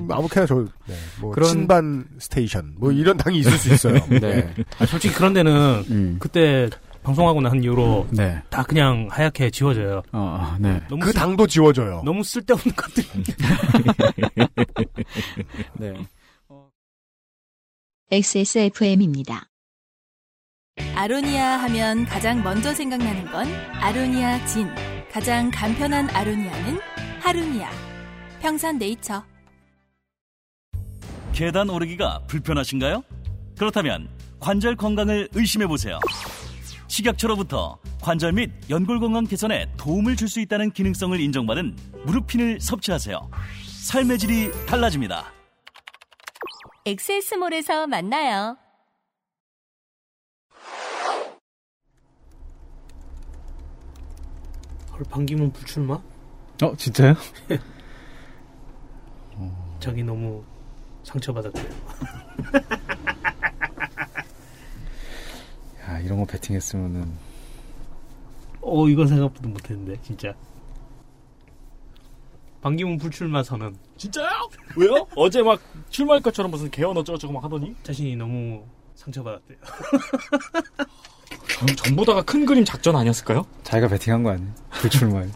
음, 0.00 0.08
아무렇게나 0.10 0.46
저 0.46 0.64
네. 0.86 0.94
뭐 1.20 1.30
그런- 1.32 1.50
친반 1.50 2.06
스테이션 2.18 2.74
뭐 2.78 2.90
이런 2.90 3.16
당이 3.16 3.38
있을 3.38 3.52
수 3.52 3.72
있어요. 3.72 3.94
네. 4.20 4.52
아, 4.78 4.86
솔직히 4.86 5.14
그런 5.14 5.32
데는 5.32 5.84
음. 5.90 6.16
그때 6.18 6.68
방송하고 7.02 7.40
난 7.40 7.62
이후로 7.62 8.06
네. 8.10 8.40
다 8.48 8.62
그냥 8.62 9.08
하얗게 9.10 9.50
지워져요. 9.50 10.02
어, 10.12 10.56
네. 10.60 10.80
너무 10.88 11.00
그 11.00 11.12
쓸- 11.12 11.20
당도 11.20 11.46
지워져요. 11.46 12.02
너무 12.04 12.22
쓸데없는 12.22 12.74
것들. 12.76 13.04
네. 15.78 15.94
XSFM입니다. 18.10 19.46
아로니아 20.94 21.56
하면 21.58 22.04
가장 22.06 22.42
먼저 22.42 22.72
생각나는 22.72 23.30
건 23.32 23.46
아로니아 23.80 24.46
진. 24.46 24.68
가장 25.10 25.50
간편한 25.52 26.08
아로니아는 26.10 26.78
하루니아. 27.20 27.68
평산 28.40 28.78
네이처. 28.78 29.22
계단 31.32 31.68
오르기가 31.68 32.20
불편하신가요? 32.28 33.02
그렇다면 33.58 34.08
관절 34.40 34.76
건강을 34.76 35.28
의심해 35.34 35.66
보세요. 35.66 35.98
식약처로부터 36.92 37.78
관절 38.02 38.34
및 38.34 38.50
연골 38.68 39.00
건강 39.00 39.24
개선에 39.24 39.66
도움을 39.78 40.14
줄 40.14 40.28
수 40.28 40.40
있다는 40.40 40.70
기능성을 40.72 41.18
인정받은 41.18 41.74
무릎핀을 42.04 42.60
섭취하세요. 42.60 43.30
삶의 43.82 44.18
질이 44.18 44.50
달라집니다. 44.66 45.24
엑세스몰에서 46.84 47.86
만나요. 47.86 48.58
헐, 54.92 55.02
반기문 55.10 55.52
불출마? 55.52 55.94
어, 55.94 56.76
진짜요? 56.76 57.14
자기 59.80 60.02
너무 60.04 60.44
상처받았대요. 61.02 61.64
야, 65.82 66.01
이런 66.12 66.20
거 66.20 66.26
배팅했으면은 66.26 67.10
어, 68.60 68.86
이건 68.86 69.08
생각보다 69.08 69.48
못했는데, 69.48 70.00
진짜. 70.02 70.32
반기문 72.60 72.96
불출마 72.98 73.42
선언. 73.42 73.76
진짜요? 73.96 74.28
왜요? 74.76 75.04
어제 75.16 75.42
막 75.42 75.60
출마할 75.90 76.22
것처럼 76.22 76.50
무슨 76.52 76.70
개헌 76.70 76.96
어쩌고저쩌고 76.96 77.32
막 77.32 77.42
하더니 77.42 77.74
자신이 77.82 78.14
너무 78.14 78.62
상처받았대요. 78.94 79.58
전, 81.58 81.76
전부 81.76 82.04
다가 82.04 82.22
큰 82.22 82.46
그림 82.46 82.64
작전 82.64 82.94
아니었을까요? 82.94 83.44
자기가 83.64 83.88
배팅한 83.88 84.22
거 84.22 84.30
아니에요? 84.30 84.52
불출마에. 84.70 85.26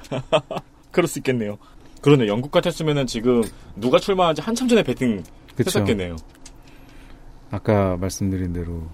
그럴 0.93 1.09
수 1.09 1.19
있겠네요. 1.19 1.59
그러네. 2.03 2.29
영국 2.29 2.53
같았으면은 2.53 3.09
지금 3.09 3.43
누가 3.75 3.99
출마한지 3.99 4.41
한참 4.41 4.69
전에 4.69 4.85
배팅 4.85 5.25
그쵸. 5.57 5.81
했었겠네요. 5.81 6.15
아까 7.51 7.97
말씀드린 7.97 8.53
대로 8.53 8.89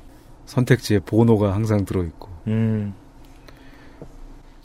선택지에 0.56 0.98
보노가 0.98 1.54
항상 1.54 1.86
들어있고. 1.86 2.28
음. 2.48 2.92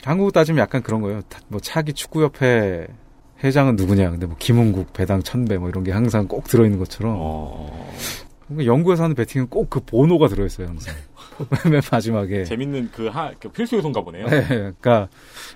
한국 0.04 0.32
따지면 0.34 0.60
약간 0.62 0.82
그런 0.84 1.02
거예요. 1.02 1.22
타- 1.30 1.40
뭐 1.48 1.60
차기 1.62 1.94
축구협회 1.94 2.88
회장은 3.44 3.76
누구냐. 3.78 4.12
근데 4.12 4.26
뭐 4.26 4.36
김은국, 4.38 4.92
배당 4.94 5.22
천배 5.24 5.58
뭐 5.58 5.70
이런 5.70 5.84
게 5.86 5.92
항상 5.92 6.28
꼭 6.28 6.44
들어있는 6.46 6.78
것처럼. 6.80 7.16
어. 7.18 7.90
그러니까 8.48 8.66
영국에서 8.72 9.04
하는 9.04 9.16
배팅은 9.16 9.48
꼭 9.48 9.70
그 9.70 9.80
보노가 9.82 10.28
들어있어요, 10.28 10.68
항상. 10.68 10.94
맨 11.72 11.82
마지막에. 11.92 12.44
재밌는 12.46 12.90
그, 12.94 13.08
하, 13.08 13.32
그 13.40 13.50
필수 13.50 13.76
요소인가 13.78 14.02
보네요. 14.02 14.28
네, 14.28 14.46
그러니까 14.48 15.08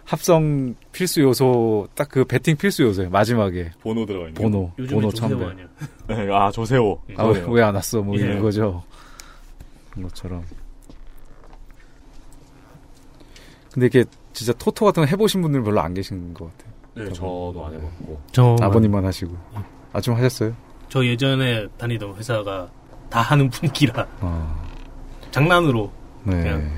합성 0.06 0.76
필수 0.94 1.22
요소 1.22 1.88
딱그 1.96 2.26
배팅 2.26 2.56
필수 2.56 2.84
요소예요. 2.84 3.10
마지막에 3.10 3.72
번호 3.82 4.06
들어가 4.06 4.28
있는. 4.28 4.42
번호, 4.42 4.72
요즘에 4.78 4.96
번호 4.96 5.10
조세호 5.12 5.30
천배. 5.30 5.46
아니야. 5.46 5.66
네, 6.08 6.28
아 6.36 6.52
조세호. 6.52 7.02
아, 7.18 7.26
왜 7.26 7.62
안 7.64 7.74
왔어? 7.76 8.02
뭐 8.02 8.16
예. 8.18 8.24
이런 8.24 8.42
거죠. 8.42 8.84
그런 9.92 10.08
것처럼. 10.10 10.44
근데 13.74 13.86
이게 13.88 14.04
진짜 14.34 14.54
토토 14.54 14.86
같은 14.86 15.04
거 15.04 15.08
해보신 15.08 15.42
분들 15.42 15.64
별로 15.64 15.82
안 15.82 15.94
계신 15.94 16.34
것 16.34 16.52
같아요. 16.58 16.72
네, 16.94 17.14
저도 17.14 17.64
안 17.66 17.74
해봤고. 17.74 18.22
저 18.32 18.56
아버님만 18.62 19.06
하시고. 19.06 19.36
아, 19.94 20.02
좀 20.02 20.16
하셨어요? 20.16 20.54
저 20.90 21.06
예전에 21.06 21.68
다니던 21.78 22.16
회사가 22.16 22.70
다 23.10 23.22
하는 23.22 23.50
분위기라 23.50 24.06
아, 24.22 24.62
장난으로 25.32 25.92
네. 26.24 26.42
그냥 26.42 26.72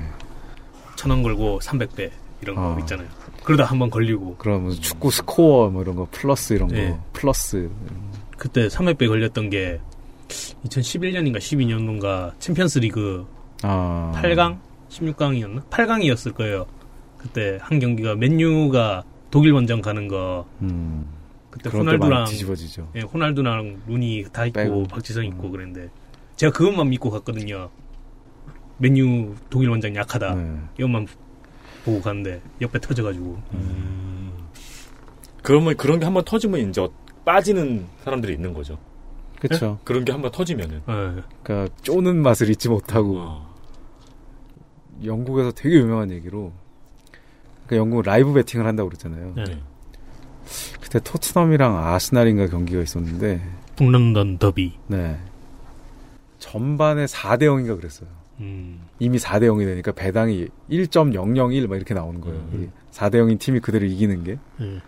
천 0.96 1.10
원 1.10 1.22
걸고 1.22 1.58
300배 1.60 2.10
이런 2.42 2.56
거 2.56 2.74
아. 2.74 2.78
있잖아요. 2.80 3.08
그러다 3.42 3.64
한번 3.64 3.90
걸리고 3.90 4.36
그럼 4.36 4.70
축구 4.70 5.10
스코어 5.10 5.68
뭐 5.70 5.82
이런 5.82 5.96
거 5.96 6.06
플러스 6.10 6.54
이런 6.54 6.68
거 6.68 6.74
네. 6.74 6.98
플러스 7.12 7.68
그때 8.38 8.68
300배 8.68 9.06
걸렸던 9.08 9.50
게 9.50 9.80
2011년인가 10.66 11.38
12년인가 11.38 12.38
챔피언스 12.38 12.78
리그 12.80 13.26
아 13.62 14.12
8강? 14.16 14.58
16강이었나? 14.88 15.68
8강이었을 15.70 16.34
거예요. 16.34 16.66
그때 17.18 17.58
한 17.60 17.78
경기가 17.78 18.14
맨유가 18.14 19.02
독일 19.30 19.52
원정 19.52 19.80
가는 19.80 20.08
거 20.08 20.46
음. 20.62 21.06
그때 21.50 21.70
호날두랑. 21.70 22.26
예, 22.96 23.00
호날두랑 23.00 23.82
루니 23.86 24.24
다 24.32 24.44
있고 24.46 24.54
빼고. 24.54 24.78
음. 24.80 24.86
박지성 24.88 25.24
있고 25.26 25.50
그랬는데 25.50 25.90
제가 26.36 26.52
그것만 26.52 26.90
믿고 26.90 27.10
갔거든요. 27.10 27.70
맨유 28.78 29.34
독일 29.50 29.70
원정 29.70 29.94
약하다. 29.94 30.34
네. 30.34 30.56
이것만 30.78 31.06
보고 31.84 32.00
갔는데 32.00 32.40
옆에 32.60 32.80
터져가지고 32.80 33.38
그러면 35.42 35.76
그런 35.76 35.98
게 35.98 36.04
한번 36.06 36.24
터지면 36.24 36.70
이제 36.70 36.86
빠지는 37.24 37.86
사람들이 38.02 38.32
있는 38.34 38.52
거죠. 38.52 38.78
그쵸. 39.40 39.78
그런 39.84 40.04
게 40.04 40.12
한번 40.12 40.30
터지면은. 40.30 40.76
예. 40.88 41.22
그러니까 41.42 41.74
쪼는 41.82 42.22
맛을 42.22 42.50
잊지 42.50 42.68
못하고 42.68 43.18
어. 43.18 43.54
영국에서 45.04 45.52
되게 45.52 45.76
유명한 45.76 46.10
얘기로 46.10 46.52
그러니까 47.66 47.76
영국 47.76 48.02
라이브 48.02 48.32
배팅을 48.32 48.66
한다고 48.66 48.88
그랬잖아요. 48.88 49.34
네. 49.36 49.62
그때 50.80 51.00
토트넘이랑 51.00 51.76
아스날인가 51.76 52.46
경기가 52.46 52.82
있었는데 52.82 53.42
북런던 53.76 54.38
더비. 54.38 54.78
네. 54.88 55.18
전반에 56.38 57.06
4대 57.06 57.42
0인가 57.42 57.76
그랬어요. 57.76 58.08
음. 58.40 58.82
이미 58.98 59.18
4대 59.18 59.44
0이 59.44 59.64
되니까 59.64 59.92
배당이 59.92 60.48
1.001 60.70 61.66
막 61.66 61.76
이렇게 61.76 61.94
나오는 61.94 62.20
거예요. 62.20 62.48
이 62.54 62.68
4대 62.92 63.14
0인 63.14 63.38
팀이 63.38 63.60
그대로 63.60 63.86
이기는 63.86 64.24
게. 64.24 64.38
음. 64.60 64.80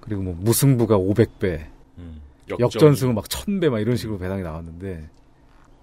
그리고 0.00 0.22
뭐 0.22 0.36
무승부가 0.38 0.96
500배. 0.96 1.66
음. 1.98 2.20
역전승 2.48 3.14
막 3.14 3.28
천 3.28 3.60
배 3.60 3.68
막 3.70 3.80
이런 3.80 3.96
식으로 3.96 4.18
배당이 4.18 4.42
나왔는데 4.42 5.08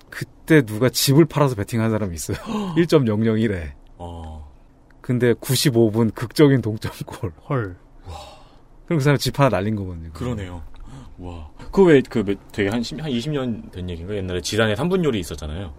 그때 0.10 0.62
누가 0.62 0.89
집을 0.89 1.26
팔아서 1.26 1.56
베팅한 1.56 1.89
사람이 1.91 2.13
있어요. 2.15 2.38
1.001에. 2.78 3.71
어. 3.97 4.52
근데 5.02 5.34
95분 5.34 6.13
극적인 6.13 6.62
동점골. 6.62 7.32
헐. 7.49 7.76
그럼 8.86 8.97
그 8.99 8.99
사람 8.99 9.17
집 9.17 9.39
하나 9.39 9.49
날린 9.49 9.76
거거든요. 9.76 10.12
그러네요. 10.13 10.62
와. 11.17 11.49
그 11.71 11.84
왜, 11.84 12.02
그, 12.08 12.23
몇- 12.23 12.38
되게 12.52 12.69
한, 12.69 12.82
10, 12.84 12.99
한 13.02 13.10
20년 13.12 13.71
된 13.71 13.89
얘기인가? 13.89 14.15
옛날에 14.15 14.41
지단에 14.41 14.76
3분 14.76 15.04
요리 15.04 15.19
있었잖아요. 15.19 15.73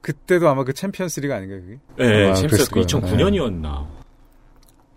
그때도 0.00 0.48
아마 0.48 0.64
그 0.64 0.72
챔피언스 0.72 1.20
리그 1.20 1.36
아닌가요, 1.36 1.60
그게? 1.60 1.78
네, 1.96 2.24
아마 2.26 2.34
챔피언스 2.34 2.70
그랬을 2.70 3.00
거예요. 3.00 3.28
2009년이었나. 3.30 3.86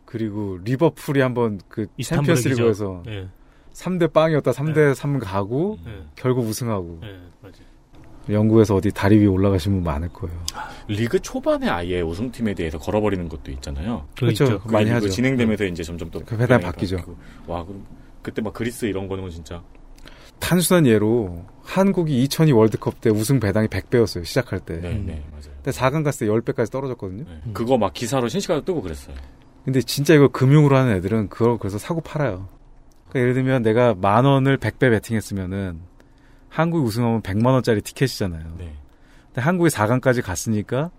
그리고 0.05 0.57
리버풀이 0.63 1.21
한번 1.21 1.59
그 1.67 1.87
이스탄불의 1.97 2.35
챔피언스 2.37 2.59
리그에서 2.61 3.01
기적. 3.03 3.13
예. 3.13 3.27
3대 3.75 4.11
빵이었다 4.13 4.51
3대 4.51 4.95
3 4.95 5.19
가고 5.19 5.77
예. 5.85 6.03
결국 6.15 6.47
우승하고 6.47 7.01
예, 7.03 7.07
맞아요. 7.41 7.75
영국에서 8.29 8.75
어디 8.75 8.91
다리 8.91 9.19
위에 9.19 9.27
올라가신 9.27 9.73
분 9.73 9.83
많을 9.83 10.09
거예요. 10.09 10.35
리그 10.87 11.19
초반에 11.19 11.69
아예 11.69 12.01
우승팀에 12.01 12.55
대해서 12.55 12.79
걸어버리는 12.79 13.27
것도 13.29 13.51
있잖아요. 13.51 14.07
그렇죠. 14.17 14.59
그게 14.59 14.71
많이 14.71 14.89
하죠. 14.89 15.09
진행되면서 15.09 15.65
이제 15.65 15.83
점점 15.83 16.09
또. 16.09 16.19
그 16.19 16.37
배당이 16.37 16.47
배당이 16.47 16.63
바뀌죠. 16.63 16.97
바뀌고. 16.97 17.17
와, 17.47 17.63
그럼 17.63 17.85
그때 18.23 18.41
막 18.41 18.53
그리스 18.53 18.85
이런 18.85 19.07
거는 19.07 19.29
진짜. 19.29 19.61
단순한 20.39 20.87
예로 20.87 21.45
한국이 21.63 22.23
2002 22.23 22.51
월드컵 22.51 22.99
때 22.99 23.09
우승 23.09 23.39
배당이 23.39 23.67
100배였어요. 23.67 24.25
시작할 24.25 24.59
때. 24.59 24.79
네, 24.79 24.93
네, 24.93 25.23
맞아요. 25.31 25.55
근데 25.63 25.71
4강 25.71 26.03
갔을 26.03 26.27
때 26.27 26.33
10배까지 26.33 26.71
떨어졌거든요. 26.71 27.25
그거 27.53 27.77
막 27.77 27.93
기사로 27.93 28.27
신시가도 28.27 28.65
뜨고 28.65 28.81
그랬어요. 28.81 29.15
근데 29.63 29.81
진짜 29.81 30.13
이거 30.13 30.27
금융으로 30.29 30.75
하는 30.77 30.95
애들은 30.95 31.29
그걸 31.29 31.57
그래서 31.57 31.77
사고 31.77 32.01
팔아요. 32.01 32.47
그러니까 33.15 33.19
예를 33.19 33.33
들면 33.33 33.63
내가 33.63 33.95
만 33.95 34.25
원을 34.25 34.57
100배 34.57 34.91
베팅했으면은 34.91 35.79
한국이 36.49 36.85
우승하면 36.85 37.21
100만 37.21 37.47
원짜리 37.47 37.81
티켓이잖아요. 37.81 38.43
네. 38.57 38.73
근데 39.27 39.41
한국이 39.41 39.69
4강까지 39.69 40.21
갔으니까 40.21 40.91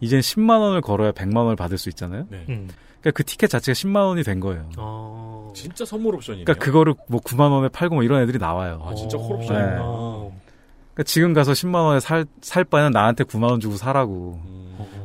이젠 0.00 0.20
10만 0.20 0.60
원을 0.60 0.80
걸어야 0.80 1.10
100만 1.10 1.38
원을 1.38 1.56
받을 1.56 1.76
수 1.76 1.88
있잖아요. 1.88 2.26
네. 2.30 2.44
음. 2.48 2.68
그러니까 3.00 3.10
그 3.12 3.24
티켓 3.24 3.48
자체가 3.48 3.74
10만 3.74 4.06
원이 4.06 4.22
된 4.22 4.38
거예요. 4.38 4.68
어. 4.76 5.52
진짜 5.54 5.84
선물 5.84 6.14
옵션이네요. 6.14 6.44
그러니까 6.44 6.64
그거를 6.64 6.94
뭐 7.08 7.20
9만 7.20 7.50
원에 7.50 7.68
팔고 7.68 7.96
뭐 7.96 8.04
이런 8.04 8.22
애들이 8.22 8.38
나와요. 8.38 8.80
아, 8.84 8.94
진짜 8.94 9.16
네. 9.18 9.24
콜옵션이구나. 9.24 9.78
그러니까 9.78 11.02
지금 11.06 11.32
가서 11.32 11.52
10만 11.52 11.74
원에 11.74 11.98
살, 11.98 12.24
살 12.40 12.62
바에는 12.64 12.92
나한테 12.92 13.24
9만 13.24 13.50
원 13.50 13.58
주고 13.58 13.76
사라고. 13.76 14.40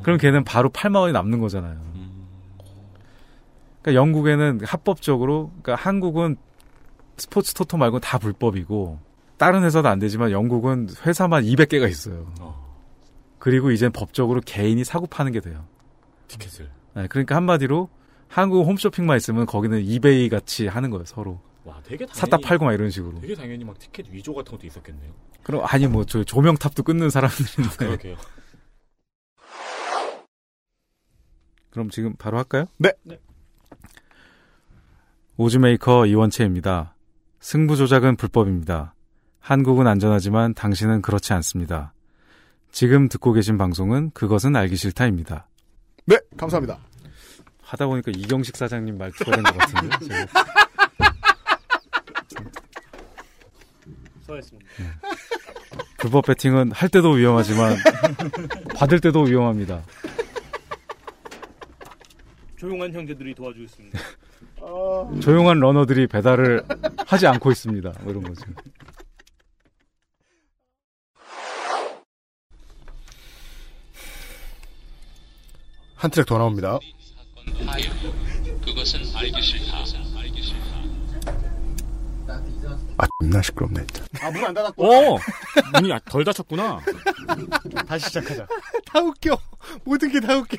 그럼 0.04 0.20
걔는 0.20 0.44
바로 0.44 0.70
8만 0.70 0.98
원이 0.98 1.14
남는 1.14 1.40
거잖아요. 1.40 1.78
그러니까 3.84 3.94
영국에는 4.02 4.62
합법적으로, 4.64 5.52
그러니까 5.62 5.76
한국은 5.76 6.38
스포츠 7.18 7.54
토토 7.54 7.78
말고 7.78 8.00
다 8.00 8.18
불법이고, 8.18 9.00
다른 9.38 9.64
회사도 9.64 9.90
안 9.90 10.00
되지만 10.00 10.32
영국은 10.32 10.88
회사만 11.06 11.44
200개가 11.44 11.90
있어요. 11.90 12.34
그리고 13.40 13.72
이젠 13.72 13.92
법적으로 13.92 14.42
개인이 14.46 14.82
사고 14.86 15.06
파는 15.06 15.34
게 15.34 15.42
돼요. 15.42 15.66
티켓을. 16.30 16.72
네, 16.96 17.08
그러니까 17.08 17.36
한마디로 17.36 17.90
한국 18.30 18.66
홈쇼핑만 18.66 19.18
있으면 19.18 19.46
거기는 19.46 19.80
이베이 19.84 20.30
같이 20.30 20.68
하는 20.68 20.90
거예요, 20.90 21.04
서로. 21.06 21.42
와, 21.66 21.80
되게 21.84 22.06
당연히. 22.06 22.20
샀다 22.20 22.38
팔고 22.38 22.66
막 22.66 22.74
이런 22.74 22.90
식으로. 22.90 23.20
되게 23.20 23.36
당연히 23.36 23.66
막 23.66 23.78
티켓 23.78 24.08
위조 24.10 24.34
같은 24.34 24.52
것도 24.52 24.66
있었겠네요. 24.66 25.12
그럼 25.44 25.64
아니 25.66 25.88
뭐 25.88 26.06
저 26.06 26.24
조명탑도 26.24 26.84
끊는 26.84 27.10
사람들인데. 27.10 27.76
그러게요. 27.78 28.16
그럼 31.70 31.90
지금 31.90 32.16
바로 32.16 32.38
할까요? 32.38 32.66
네. 32.78 32.92
오즈메이커 35.38 36.06
이원채입니다. 36.06 36.96
승부 37.40 37.76
조작은 37.76 38.16
불법입니다. 38.18 38.94
한국은 39.40 39.88
안전하지만 39.88 40.54
당신은 40.54 41.02
그렇지 41.02 41.34
않습니다. 41.34 41.94
지금 42.72 43.10
듣고 43.10 43.34
계신 43.34 43.58
방송은 43.58 44.12
그것은 44.14 44.56
알기 44.56 44.76
싫다입니다. 44.76 45.48
네, 46.06 46.18
감사합니다. 46.38 46.78
하다 47.62 47.88
보니까 47.88 48.12
이경식 48.16 48.56
사장님 48.56 48.98
말투가 48.98 49.32
된 49.32 49.44
것 49.44 49.58
같은데. 49.58 49.98
제가. 50.08 50.28
수고하셨습니다. 54.22 54.70
불법 56.00 56.26
배팅은 56.26 56.72
할 56.72 56.90
때도 56.90 57.12
위험하지만 57.12 57.76
받을 58.76 59.00
때도 59.00 59.22
위험합니다. 59.24 59.84
조용한 62.58 62.94
형제들이 62.94 63.34
도와주고 63.36 63.64
있습니다. 63.66 64.00
조용한 65.22 65.60
러너들이 65.60 66.08
배달을 66.08 66.64
하지 67.08 67.28
않고 67.28 67.52
있습니다. 67.52 67.92
뭐 68.02 68.12
이런 68.12 68.24
거죠. 68.24 68.44
한 75.96 76.12
트랙 76.12 76.26
더 76.26 76.38
나옵니다. 76.38 76.80
그것은 78.66 79.02
알기 79.16 79.42
싫다. 79.42 79.78
아, 82.98 83.08
겁나 83.20 83.42
시끄럽네. 83.42 83.86
아, 84.22 84.32
문 84.32 84.46
안 84.46 84.54
닫았고. 84.54 84.84
오! 84.84 85.18
문이 85.74 85.92
아- 85.92 86.00
덜 86.06 86.24
닫혔구나. 86.24 86.80
다시 87.88 88.06
시작하자. 88.08 88.48
다 88.86 89.00
웃겨. 89.00 89.38
모든 89.84 90.12
게 90.12 90.20
다 90.20 90.36
웃겨. 90.38 90.58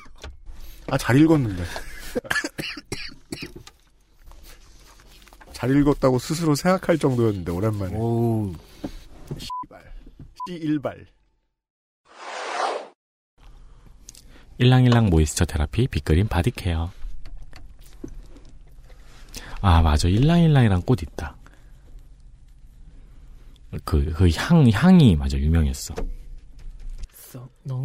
아, 0.90 0.98
잘 0.98 1.16
읽었는데. 1.20 1.62
잘 5.64 5.74
읽었다고 5.74 6.18
스스로 6.18 6.54
생각할 6.54 6.98
정도였는데, 6.98 7.50
오랜만에. 7.50 7.96
오. 7.96 8.52
씨발. 9.38 9.92
씨일발. 10.46 11.06
일랑일랑 14.58 15.06
모이스처 15.06 15.46
테라피 15.46 15.88
빅그린 15.88 16.28
바디케어. 16.28 16.92
아, 19.62 19.80
맞아. 19.80 20.06
일랑일랑이란 20.06 20.82
꽃 20.82 21.02
있다. 21.02 21.34
그, 23.84 24.12
그 24.12 24.28
향, 24.36 24.68
향이, 24.70 25.16
맞아. 25.16 25.38
유명했어. 25.38 25.94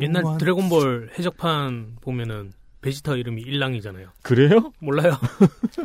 옛날 0.01 0.37
드래곤볼 0.37 1.11
해적판 1.17 1.95
보면은 2.01 2.51
베지터 2.81 3.15
이름이 3.15 3.41
일랑이잖아요. 3.41 4.09
그래요? 4.21 4.73
몰라요. 4.79 5.17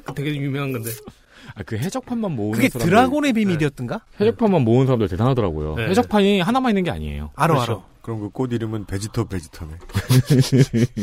그 0.05 0.15
되게 0.15 0.35
유명한 0.35 0.73
건데. 0.73 0.91
아, 1.55 1.63
그 1.65 1.77
해적판만 1.77 2.33
모으는 2.33 2.53
그게 2.57 2.69
사람들. 2.69 2.91
드라곤의 2.91 3.33
비밀이었던가? 3.35 4.05
해적판만 4.21 4.63
모으는 4.63 4.87
사람들 4.87 5.09
대단하더라고요. 5.09 5.77
네. 5.77 5.89
해적판이 5.89 6.41
하나만 6.41 6.71
있는 6.71 6.85
게 6.85 6.91
아니에요. 6.91 7.31
알아, 7.37 7.55
그렇죠. 7.55 7.73
알아. 7.73 7.85
그럼 8.03 8.21
그 8.21 8.31
꽃 8.31 8.53
이름은 8.53 8.87
베지터 8.87 9.25
베지터네. 9.25 9.73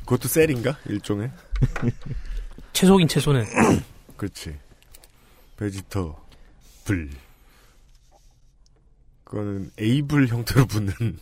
그것도 0.00 0.28
셀인가? 0.28 0.76
일종의? 0.88 1.30
채소긴 2.72 3.08
채소네. 3.08 3.44
그렇지. 4.16 4.54
베지터 5.56 6.16
불. 6.84 7.10
그거는 9.24 9.70
able 9.78 10.28
형태로 10.28 10.66
붙는 10.66 10.92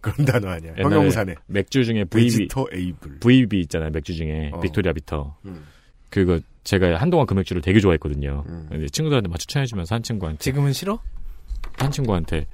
그런 0.00 0.26
단어 0.26 0.50
아니야. 0.50 0.72
형용사네. 0.82 1.34
맥주 1.46 1.84
중에 1.84 2.04
VB. 2.04 2.24
베지터 2.24 2.66
able. 2.72 3.20
VB 3.20 3.60
있잖아요. 3.62 3.90
맥주 3.90 4.14
중에. 4.14 4.50
어. 4.52 4.60
빅토리아 4.60 4.92
비터. 4.92 5.36
음. 5.44 5.64
그거 6.12 6.38
제가 6.62 6.96
한동안 7.00 7.26
그 7.26 7.32
맥주를 7.34 7.62
되게 7.62 7.80
좋아했거든요. 7.80 8.44
근데 8.68 8.86
친구들한테 8.88 9.28
막 9.28 9.38
추천해주면서 9.38 9.94
한 9.96 10.02
친구한테. 10.02 10.38
지금은 10.38 10.72
싫어? 10.74 11.00
한 11.78 11.90
친구한테 11.90 12.46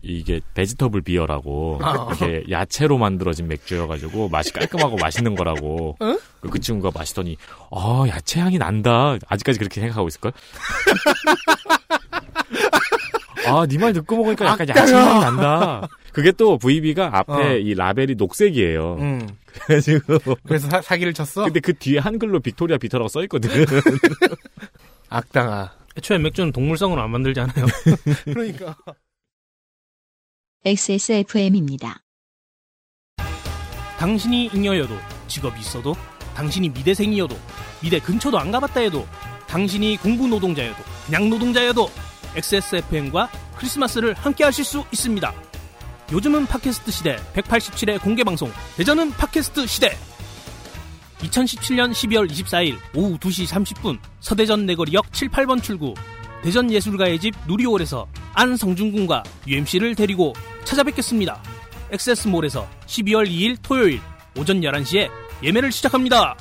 이게 0.00 0.40
베지터블 0.54 1.00
비어라고 1.00 1.80
아. 1.82 2.08
이렇게 2.20 2.44
야채로 2.50 2.96
만들어진 2.98 3.48
맥주여가지고 3.48 4.28
맛이 4.28 4.52
깔끔하고 4.52 4.96
맛있는 4.96 5.34
거라고 5.34 5.96
응? 6.02 6.18
그- 6.40 6.50
그 6.50 6.60
친구가 6.60 6.96
마시더니 6.96 7.36
아 7.72 8.04
야채 8.08 8.38
향이 8.40 8.58
난다 8.58 9.16
아직까지 9.26 9.58
그렇게 9.58 9.80
생각하고 9.80 10.06
있을걸? 10.08 10.32
아 13.46 13.66
네 13.66 13.76
말 13.78 13.92
듣고 13.92 14.16
먹으니까 14.16 14.44
약간 14.46 14.68
악당아. 14.70 14.80
야채 14.82 14.94
향이 14.94 15.20
난다 15.20 15.88
그게 16.12 16.32
또 16.32 16.58
VB가 16.58 17.10
앞에 17.18 17.32
어. 17.32 17.56
이 17.56 17.74
라벨이 17.74 18.14
녹색이에요 18.16 18.96
음. 19.00 19.28
그래가지고 19.66 20.36
그래서 20.46 20.68
사, 20.68 20.82
사기를 20.82 21.14
쳤어? 21.14 21.44
근데 21.44 21.60
그 21.60 21.74
뒤에 21.74 21.98
한글로 21.98 22.40
빅토리아 22.40 22.78
비터라고 22.78 23.08
써있거든 23.08 23.50
악당아. 25.08 25.72
애초에 25.96 26.18
맥주는 26.18 26.50
동물성으로 26.50 27.00
안 27.00 27.10
만들잖아요. 27.10 27.66
그러니까. 28.24 28.76
XSFM입니다. 30.64 32.02
당신이 33.98 34.50
잉여여도 34.52 34.96
직업이 35.28 35.60
있어도 35.60 35.94
당신이 36.34 36.70
미대생이어도 36.70 37.36
미대 37.80 38.00
근처도 38.00 38.38
안 38.38 38.50
가봤다 38.50 38.80
해도 38.80 39.06
당신이 39.46 39.98
공부 39.98 40.26
노동자여도 40.26 40.82
그냥 41.06 41.30
노동자여도 41.30 41.88
XSFM과 42.34 43.30
크리스마스를 43.56 44.14
함께 44.14 44.42
하실 44.42 44.64
수 44.64 44.84
있습니다. 44.90 45.32
요즘은 46.14 46.46
팟캐스트 46.46 46.92
시대 46.92 47.16
187회 47.34 48.00
공개 48.00 48.22
방송 48.22 48.48
대전은 48.76 49.10
팟캐스트 49.14 49.66
시대 49.66 49.90
2017년 51.18 51.90
12월 51.90 52.30
24일 52.30 52.78
오후 52.94 53.18
2시 53.18 53.48
30분 53.48 53.98
서대전 54.20 54.64
내거리역 54.64 55.12
7, 55.12 55.28
8번 55.28 55.60
출구 55.60 55.92
대전 56.44 56.70
예술가의 56.70 57.18
집 57.18 57.34
누리홀에서 57.48 58.06
안성준 58.32 58.92
군과 58.92 59.24
UMC를 59.48 59.96
데리고 59.96 60.34
찾아뵙겠습니다. 60.62 61.42
엑세스몰에서 61.90 62.68
12월 62.86 63.28
2일 63.28 63.56
토요일 63.60 64.00
오전 64.36 64.60
11시에 64.60 65.10
예매를 65.42 65.72
시작합니다. 65.72 66.36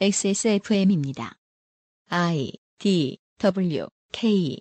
XSFM입니다. 0.00 1.38
I 2.08 2.52
D 2.78 3.18
W 3.38 3.86
K 4.12 4.60